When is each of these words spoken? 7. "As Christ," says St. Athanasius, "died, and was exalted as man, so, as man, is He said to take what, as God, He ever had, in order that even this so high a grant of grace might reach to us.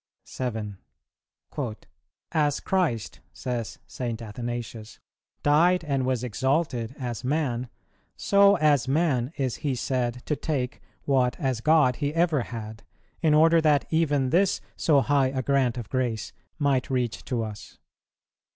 7. 0.25 0.77
"As 2.31 2.59
Christ," 2.59 3.19
says 3.33 3.77
St. 3.85 4.19
Athanasius, 4.19 4.97
"died, 5.43 5.83
and 5.85 6.07
was 6.07 6.23
exalted 6.23 6.95
as 6.97 7.23
man, 7.23 7.69
so, 8.17 8.55
as 8.55 8.87
man, 8.87 9.31
is 9.37 9.57
He 9.57 9.75
said 9.75 10.23
to 10.25 10.35
take 10.35 10.81
what, 11.03 11.39
as 11.39 11.61
God, 11.61 11.97
He 11.97 12.15
ever 12.15 12.41
had, 12.41 12.81
in 13.21 13.35
order 13.35 13.61
that 13.61 13.85
even 13.91 14.31
this 14.31 14.59
so 14.75 15.01
high 15.01 15.27
a 15.27 15.43
grant 15.43 15.77
of 15.77 15.87
grace 15.87 16.33
might 16.57 16.89
reach 16.89 17.23
to 17.25 17.43
us. 17.43 17.77